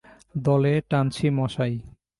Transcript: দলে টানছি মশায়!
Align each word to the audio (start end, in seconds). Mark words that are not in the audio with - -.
দলে 0.45 0.73
টানছি 0.89 1.25
মশায়! 1.37 1.75